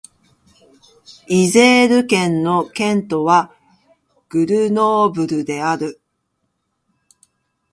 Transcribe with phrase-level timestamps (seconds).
[1.27, 3.55] イゼール県の県都は
[4.29, 6.01] グルノーブルである